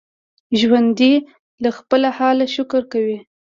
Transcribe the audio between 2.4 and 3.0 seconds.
شکر